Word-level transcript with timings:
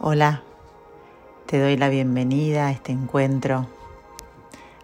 Hola, 0.00 0.42
te 1.46 1.60
doy 1.60 1.76
la 1.76 1.88
bienvenida 1.88 2.68
a 2.68 2.70
este 2.70 2.92
encuentro, 2.92 3.66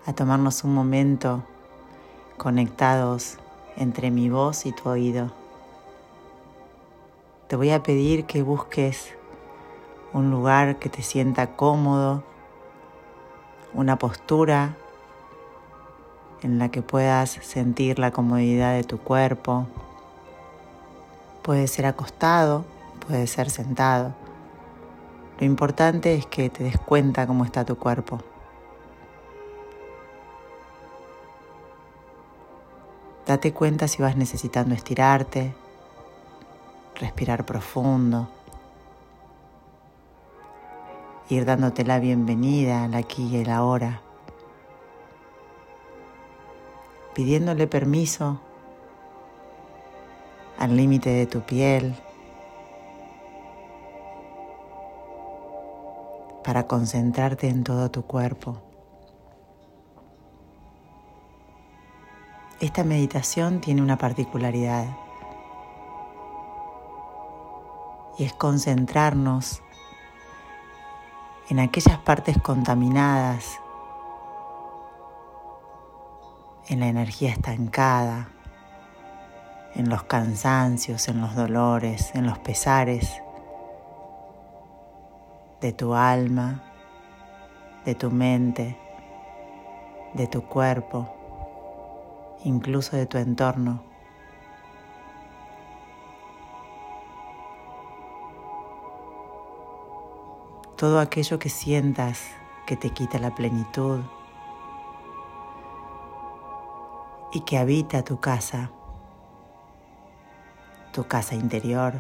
a 0.06 0.12
tomarnos 0.12 0.64
un 0.64 0.74
momento 0.74 1.44
conectados 2.36 3.38
entre 3.76 4.10
mi 4.10 4.28
voz 4.28 4.66
y 4.66 4.72
tu 4.72 4.88
oído. 4.88 5.30
Te 7.46 7.54
voy 7.54 7.70
a 7.70 7.80
pedir 7.80 8.24
que 8.24 8.42
busques 8.42 9.14
un 10.12 10.32
lugar 10.32 10.80
que 10.80 10.88
te 10.88 11.02
sienta 11.02 11.54
cómodo, 11.54 12.24
una 13.72 13.96
postura 13.96 14.74
en 16.42 16.58
la 16.58 16.70
que 16.70 16.82
puedas 16.82 17.30
sentir 17.30 18.00
la 18.00 18.10
comodidad 18.10 18.74
de 18.74 18.82
tu 18.82 18.98
cuerpo. 18.98 19.68
Puede 21.42 21.68
ser 21.68 21.86
acostado, 21.86 22.64
puede 23.06 23.28
ser 23.28 23.48
sentado 23.48 24.23
lo 25.38 25.46
importante 25.46 26.14
es 26.14 26.26
que 26.26 26.48
te 26.48 26.64
des 26.64 26.78
cuenta 26.78 27.26
cómo 27.26 27.44
está 27.44 27.64
tu 27.64 27.76
cuerpo. 27.76 28.20
Date 33.26 33.52
cuenta 33.52 33.88
si 33.88 34.02
vas 34.02 34.16
necesitando 34.16 34.74
estirarte, 34.74 35.54
respirar 36.96 37.44
profundo, 37.46 38.28
ir 41.30 41.44
dándote 41.44 41.84
la 41.84 41.98
bienvenida 41.98 42.84
al 42.84 42.94
aquí 42.94 43.26
y 43.26 43.38
el 43.38 43.50
ahora, 43.50 44.02
pidiéndole 47.14 47.66
permiso 47.66 48.40
al 50.58 50.76
límite 50.76 51.10
de 51.10 51.26
tu 51.26 51.40
piel, 51.40 51.96
para 56.44 56.66
concentrarte 56.66 57.48
en 57.48 57.64
todo 57.64 57.90
tu 57.90 58.02
cuerpo. 58.02 58.62
Esta 62.60 62.84
meditación 62.84 63.60
tiene 63.60 63.82
una 63.82 63.98
particularidad 63.98 64.86
y 68.18 68.24
es 68.24 68.32
concentrarnos 68.34 69.62
en 71.48 71.58
aquellas 71.58 71.98
partes 71.98 72.40
contaminadas, 72.40 73.58
en 76.68 76.80
la 76.80 76.86
energía 76.86 77.30
estancada, 77.30 78.28
en 79.74 79.88
los 79.88 80.04
cansancios, 80.04 81.08
en 81.08 81.20
los 81.20 81.34
dolores, 81.34 82.14
en 82.14 82.26
los 82.26 82.38
pesares 82.38 83.23
de 85.64 85.72
tu 85.72 85.94
alma, 85.94 86.62
de 87.86 87.94
tu 87.94 88.10
mente, 88.10 88.76
de 90.12 90.26
tu 90.26 90.42
cuerpo, 90.42 91.08
incluso 92.44 92.98
de 92.98 93.06
tu 93.06 93.16
entorno. 93.16 93.82
Todo 100.76 101.00
aquello 101.00 101.38
que 101.38 101.48
sientas 101.48 102.20
que 102.66 102.76
te 102.76 102.90
quita 102.90 103.18
la 103.18 103.34
plenitud 103.34 104.00
y 107.32 107.40
que 107.40 107.56
habita 107.56 108.04
tu 108.04 108.20
casa, 108.20 108.70
tu 110.92 111.08
casa 111.08 111.34
interior. 111.34 111.94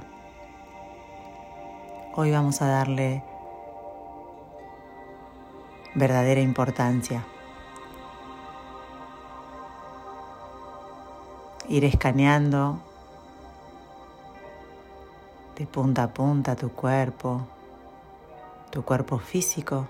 Hoy 2.14 2.30
vamos 2.30 2.60
a 2.60 2.66
darle 2.66 3.24
verdadera 5.94 6.40
importancia. 6.40 7.24
Ir 11.68 11.84
escaneando 11.84 12.80
de 15.56 15.66
punta 15.66 16.02
a 16.02 16.08
punta 16.08 16.56
tu 16.56 16.70
cuerpo, 16.70 17.46
tu 18.70 18.84
cuerpo 18.84 19.18
físico, 19.18 19.86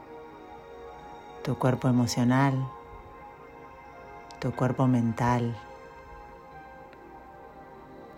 tu 1.43 1.59
cuerpo 1.59 1.89
emocional, 1.89 2.55
tu 4.41 4.53
cuerpo 4.53 4.87
mental, 4.87 5.57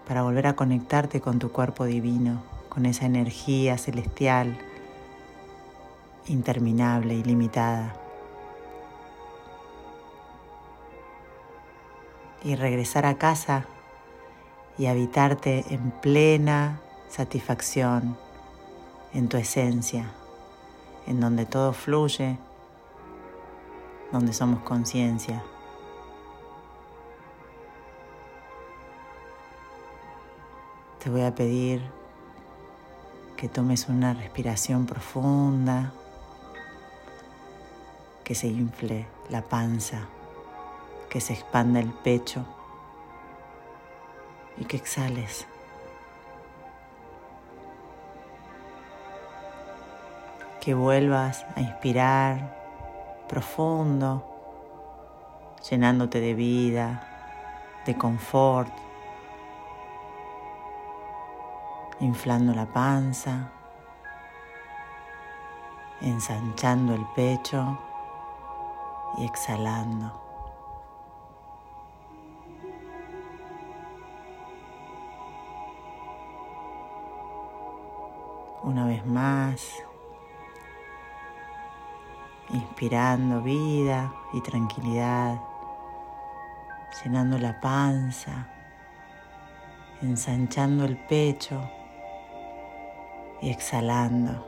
para 0.07 0.23
volver 0.23 0.49
a 0.49 0.57
conectarte 0.57 1.21
con 1.21 1.39
tu 1.39 1.51
cuerpo 1.51 1.85
divino, 1.85 2.43
con 2.69 2.85
esa 2.85 3.07
energía 3.07 3.79
celestial 3.79 4.59
interminable, 6.29 7.15
ilimitada. 7.15 7.95
Y 12.43 12.55
regresar 12.55 13.07
a 13.07 13.19
casa 13.19 13.67
y 14.79 14.87
habitarte 14.87 15.65
en 15.71 15.91
plena 15.91 16.81
satisfacción, 17.09 18.17
en 19.13 19.29
tu 19.29 19.37
esencia, 19.37 20.13
en 21.07 21.21
donde 21.21 21.47
todo 21.47 21.73
fluye, 21.73 22.39
donde 24.13 24.33
somos 24.33 24.63
conciencia. 24.63 25.43
Te 31.03 31.11
voy 31.11 31.23
a 31.23 31.35
pedir 31.35 31.83
que 33.37 33.49
tomes 33.49 33.89
una 33.89 34.15
respiración 34.15 34.87
profunda 34.87 35.93
que 38.27 38.35
se 38.35 38.49
infle 38.49 39.07
la 39.29 39.41
panza, 39.41 40.09
que 41.09 41.21
se 41.21 41.33
expanda 41.33 41.79
el 41.79 41.93
pecho 41.93 42.45
y 44.57 44.65
que 44.65 44.77
exhales. 44.77 45.47
Que 50.61 50.75
vuelvas 50.75 51.47
a 51.55 51.61
inspirar 51.61 53.25
profundo, 53.29 54.27
llenándote 55.71 56.19
de 56.19 56.35
vida, 56.35 57.79
de 57.87 57.97
confort, 57.97 58.73
inflando 62.01 62.53
la 62.53 62.67
panza, 62.67 63.53
ensanchando 66.01 66.93
el 66.93 67.07
pecho 67.15 67.79
y 69.17 69.25
exhalando. 69.25 70.23
Una 78.63 78.87
vez 78.87 79.07
más, 79.07 79.73
inspirando 82.51 83.41
vida 83.43 84.13
y 84.33 84.41
tranquilidad, 84.41 85.41
llenando 87.03 87.39
la 87.39 87.61
panza, 87.61 88.49
ensanchando 90.03 90.85
el 90.85 90.97
pecho 90.97 91.61
y 93.41 93.51
exhalando. 93.51 94.45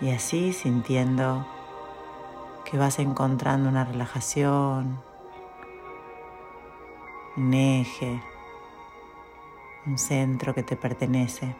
Y 0.00 0.10
así 0.10 0.54
sintiendo 0.54 1.46
que 2.70 2.78
vas 2.78 3.00
encontrando 3.00 3.68
una 3.68 3.84
relajación, 3.84 5.02
un 7.36 7.52
eje, 7.54 8.22
un 9.86 9.98
centro 9.98 10.54
que 10.54 10.62
te 10.62 10.76
pertenece. 10.76 11.56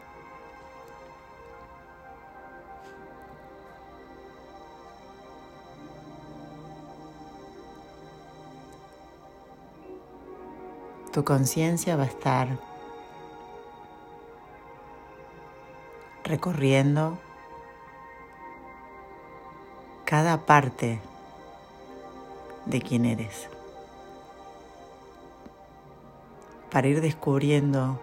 Tu 11.11 11.25
conciencia 11.25 11.97
va 11.97 12.03
a 12.03 12.05
estar 12.05 12.47
recorriendo 16.23 17.19
cada 20.11 20.45
parte 20.45 20.99
de 22.65 22.81
quién 22.81 23.05
eres. 23.05 23.47
Para 26.69 26.89
ir 26.89 26.99
descubriendo 26.99 27.97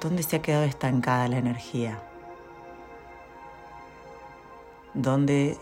dónde 0.00 0.22
se 0.22 0.36
ha 0.36 0.42
quedado 0.42 0.62
estancada 0.62 1.26
la 1.26 1.38
energía, 1.38 1.98
dónde 4.94 5.58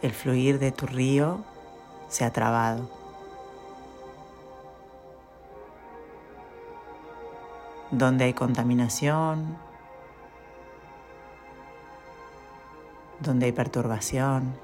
el 0.00 0.12
fluir 0.12 0.60
de 0.60 0.70
tu 0.70 0.86
río 0.86 1.40
se 2.08 2.24
ha 2.24 2.32
trabado. 2.32 2.88
donde 7.90 8.24
hay 8.26 8.34
contaminación, 8.34 9.56
donde 13.20 13.46
hay 13.46 13.52
perturbación. 13.52 14.54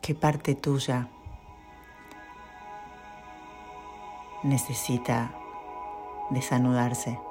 ¿Qué 0.00 0.14
parte 0.14 0.54
tuya 0.54 1.08
necesita 4.42 5.34
desanudarse? 6.30 7.27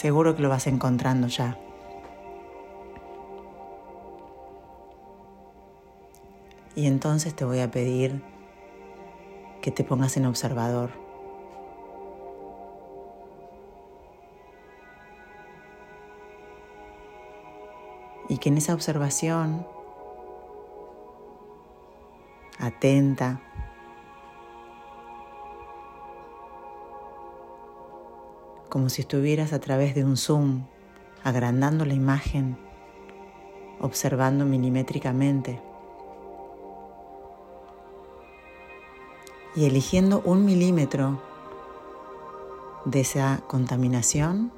Seguro 0.00 0.34
que 0.34 0.40
lo 0.40 0.48
vas 0.48 0.66
encontrando 0.66 1.26
ya. 1.26 1.58
Y 6.74 6.86
entonces 6.86 7.36
te 7.36 7.44
voy 7.44 7.60
a 7.60 7.70
pedir 7.70 8.22
que 9.60 9.70
te 9.70 9.84
pongas 9.84 10.16
en 10.16 10.24
observador. 10.24 10.88
Y 18.30 18.38
que 18.38 18.48
en 18.48 18.56
esa 18.56 18.72
observación, 18.72 19.66
atenta, 22.58 23.42
como 28.70 28.88
si 28.88 29.02
estuvieras 29.02 29.52
a 29.52 29.58
través 29.58 29.94
de 29.94 30.04
un 30.04 30.16
zoom, 30.16 30.64
agrandando 31.22 31.84
la 31.84 31.92
imagen, 31.92 32.56
observando 33.80 34.46
milimétricamente 34.46 35.60
y 39.56 39.66
eligiendo 39.66 40.22
un 40.24 40.44
milímetro 40.44 41.20
de 42.84 43.00
esa 43.00 43.42
contaminación 43.48 44.52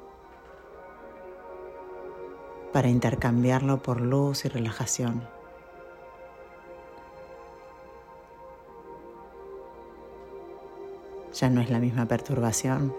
para 2.71 2.89
intercambiarlo 2.89 3.81
por 3.81 3.99
luz 3.99 4.45
y 4.45 4.49
relajación. 4.49 5.27
Ya 11.33 11.49
no 11.49 11.61
es 11.61 11.71
la 11.71 11.79
misma 11.79 12.05
perturbación 12.05 12.93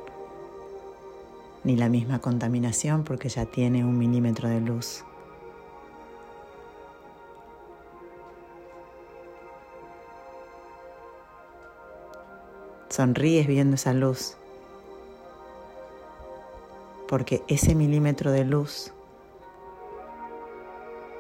ni 1.65 1.77
la 1.77 1.89
misma 1.89 2.21
contaminación 2.21 3.05
porque 3.05 3.29
ya 3.29 3.47
tiene 3.47 3.85
un 3.85 3.99
milímetro 3.99 4.49
de 4.49 4.61
luz. 4.61 5.05
Sonríes 12.91 13.49
viendo 13.49 13.75
esa 13.75 13.93
luz 13.93 14.37
porque 17.09 17.43
ese 17.49 17.75
milímetro 17.75 18.31
de 18.31 18.45
luz 18.45 18.93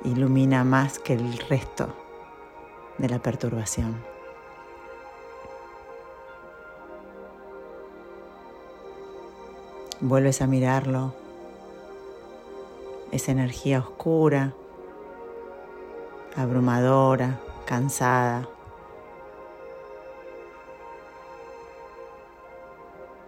ilumina 0.05 0.63
más 0.65 0.99
que 0.99 1.15
el 1.15 1.39
resto 1.39 1.93
de 2.99 3.09
la 3.09 3.21
perturbación. 3.21 4.14
Vuelves 10.07 10.43
a 10.43 10.47
mirarlo, 10.47 11.15
esa 13.11 13.33
energía 13.33 13.79
oscura, 13.79 14.53
abrumadora, 16.37 17.41
cansada. 17.65 18.47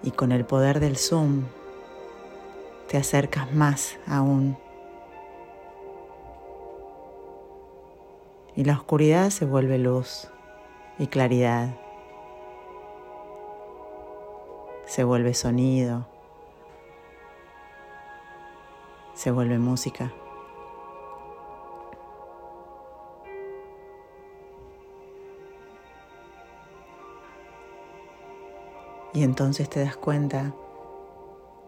Y 0.02 0.10
con 0.10 0.32
el 0.32 0.44
poder 0.44 0.78
del 0.78 0.98
zoom 0.98 1.44
te 2.88 2.98
acercas 2.98 3.50
más 3.54 3.96
aún. 4.06 4.58
Y 8.54 8.64
la 8.64 8.74
oscuridad 8.74 9.30
se 9.30 9.46
vuelve 9.46 9.78
luz 9.78 10.28
y 10.98 11.06
claridad. 11.06 11.74
Se 14.84 15.04
vuelve 15.04 15.32
sonido 15.32 16.14
se 19.16 19.30
vuelve 19.30 19.58
música. 19.58 20.12
Y 29.14 29.22
entonces 29.22 29.70
te 29.70 29.80
das 29.80 29.96
cuenta 29.96 30.52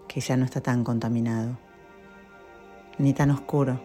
que 0.06 0.20
ya 0.20 0.36
no 0.36 0.44
está 0.44 0.60
tan 0.60 0.84
contaminado, 0.84 1.56
ni 2.98 3.14
tan 3.14 3.30
oscuro. 3.30 3.80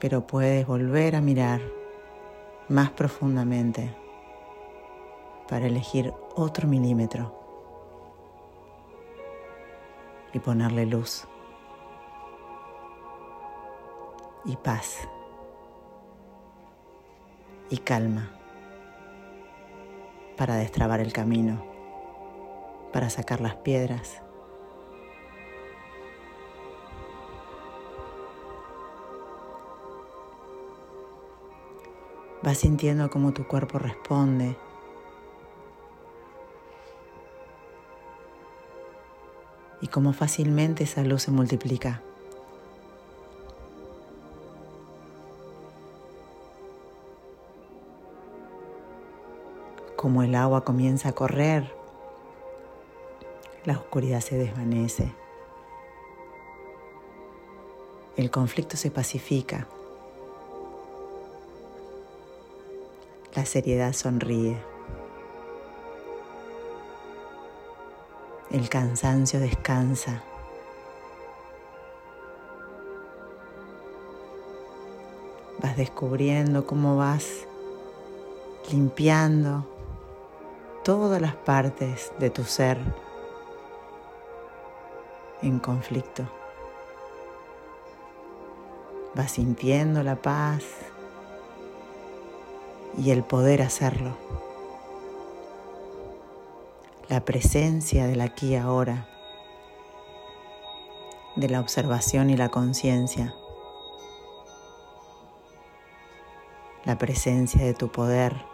Pero 0.00 0.26
puedes 0.26 0.66
volver 0.66 1.14
a 1.14 1.20
mirar 1.20 1.60
más 2.68 2.90
profundamente 2.90 3.94
para 5.48 5.66
elegir 5.66 6.12
otro 6.34 6.66
milímetro 6.66 7.41
y 10.32 10.38
ponerle 10.38 10.86
luz 10.86 11.26
y 14.44 14.56
paz 14.56 15.08
y 17.70 17.78
calma 17.78 18.30
para 20.36 20.56
destrabar 20.56 21.00
el 21.00 21.12
camino, 21.12 21.64
para 22.92 23.10
sacar 23.10 23.40
las 23.40 23.56
piedras. 23.56 24.22
Vas 32.42 32.58
sintiendo 32.58 33.08
cómo 33.08 33.32
tu 33.32 33.46
cuerpo 33.46 33.78
responde 33.78 34.56
y 39.82 39.88
cómo 39.88 40.14
fácilmente 40.14 40.84
esa 40.84 41.02
luz 41.02 41.24
se 41.24 41.32
multiplica. 41.32 42.00
Como 49.96 50.22
el 50.22 50.34
agua 50.34 50.64
comienza 50.64 51.10
a 51.10 51.12
correr, 51.12 51.70
la 53.64 53.74
oscuridad 53.74 54.20
se 54.20 54.36
desvanece. 54.38 55.12
El 58.16 58.30
conflicto 58.30 58.76
se 58.76 58.90
pacifica. 58.90 59.66
La 63.34 63.44
seriedad 63.46 63.92
sonríe. 63.94 64.71
El 68.52 68.68
cansancio 68.68 69.40
descansa. 69.40 70.22
Vas 75.62 75.76
descubriendo 75.76 76.66
cómo 76.66 76.96
vas 76.96 77.46
limpiando 78.70 79.66
todas 80.84 81.20
las 81.20 81.34
partes 81.34 82.12
de 82.18 82.28
tu 82.28 82.44
ser 82.44 82.78
en 85.40 85.58
conflicto. 85.58 86.24
Vas 89.14 89.32
sintiendo 89.32 90.02
la 90.02 90.16
paz 90.16 90.62
y 92.98 93.10
el 93.10 93.22
poder 93.22 93.62
hacerlo 93.62 94.16
la 97.12 97.26
presencia 97.26 98.06
del 98.06 98.22
aquí 98.22 98.52
y 98.52 98.56
ahora, 98.56 99.06
de 101.36 101.46
la 101.50 101.60
observación 101.60 102.30
y 102.30 102.38
la 102.38 102.48
conciencia, 102.48 103.34
la 106.86 106.96
presencia 106.96 107.62
de 107.66 107.74
tu 107.74 107.92
poder. 107.92 108.51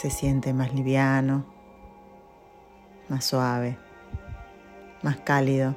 Se 0.00 0.08
siente 0.08 0.54
más 0.54 0.72
liviano, 0.72 1.44
más 3.10 3.22
suave, 3.22 3.76
más 5.02 5.18
cálido. 5.18 5.76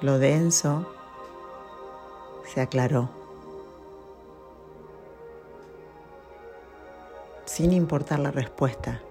Lo 0.00 0.18
denso 0.18 0.90
se 2.46 2.62
aclaró. 2.62 3.10
Sin 7.44 7.74
importar 7.74 8.20
la 8.20 8.30
respuesta. 8.30 9.02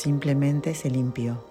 Simplemente 0.00 0.74
se 0.74 0.88
limpió. 0.88 1.44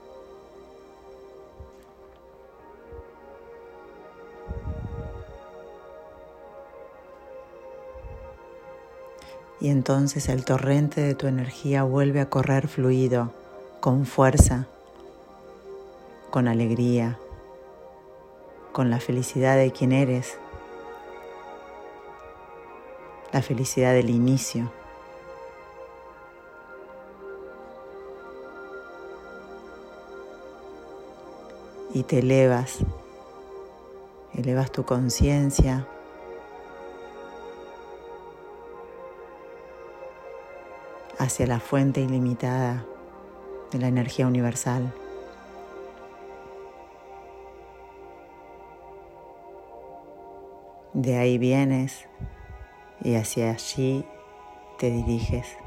y 9.62 9.68
entonces 9.68 10.30
el 10.30 10.46
torrente 10.46 11.02
de 11.02 11.14
tu 11.16 11.28
energía 11.28 11.84
vuelve 11.84 12.22
a 12.22 12.30
correr 12.30 12.68
fluido, 12.68 13.34
con 13.82 14.06
fuerza, 14.06 14.68
con 16.32 16.48
alegría, 16.48 17.20
con 18.72 18.90
la 18.90 19.00
felicidad 19.00 19.58
de 19.58 19.72
quien 19.72 19.92
eres, 19.92 20.38
la 23.32 23.44
felicidad 23.44 23.94
del 23.94 24.10
inicio. 24.10 24.79
Y 31.94 32.04
te 32.04 32.20
elevas, 32.20 32.80
elevas 34.34 34.72
tu 34.72 34.86
conciencia. 34.86 35.88
hacia 41.20 41.46
la 41.46 41.60
fuente 41.60 42.00
ilimitada 42.00 42.86
de 43.72 43.80
la 43.80 43.88
energía 43.90 44.26
universal. 44.26 44.94
De 50.94 51.18
ahí 51.18 51.38
vienes 51.38 52.08
y 53.04 53.16
hacia 53.16 53.52
allí 53.52 54.06
te 54.80 54.90
diriges. 54.90 55.59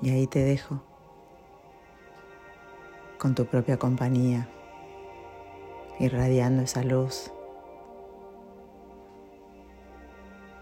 Y 0.00 0.10
ahí 0.10 0.26
te 0.26 0.44
dejo 0.44 0.80
con 3.18 3.34
tu 3.34 3.46
propia 3.46 3.78
compañía, 3.78 4.48
irradiando 5.98 6.62
esa 6.62 6.84
luz, 6.84 7.32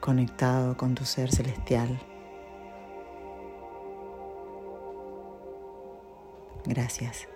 conectado 0.00 0.76
con 0.76 0.94
tu 0.94 1.04
ser 1.04 1.30
celestial. 1.30 2.00
Gracias. 6.64 7.28